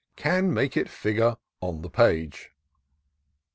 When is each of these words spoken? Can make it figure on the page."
Can 0.15 0.51
make 0.51 0.75
it 0.75 0.89
figure 0.89 1.35
on 1.61 1.83
the 1.83 1.89
page." 1.91 2.53